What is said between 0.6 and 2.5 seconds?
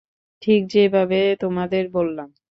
যে ভাবে তোমাদের বললাম।